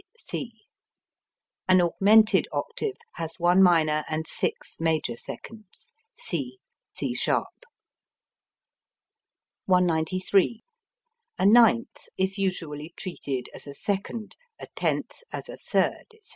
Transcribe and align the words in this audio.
C 0.17 0.17
C. 0.17 0.51
An 1.69 1.79
augmented 1.79 2.47
octave 2.51 2.95
has 3.17 3.35
one 3.39 3.61
minor 3.61 4.03
and 4.09 4.25
six 4.25 4.77
major 4.79 5.15
seconds. 5.15 5.93
C 6.15 6.57
C[sharp]. 6.91 7.65
193. 9.67 10.63
A 11.37 11.45
ninth 11.45 12.09
is 12.17 12.39
usually 12.39 12.95
treated 12.97 13.47
as 13.53 13.67
a 13.67 13.75
second, 13.75 14.35
a 14.57 14.65
tenth 14.75 15.21
as 15.31 15.47
a 15.47 15.57
third, 15.57 16.05
etc. 16.15 16.19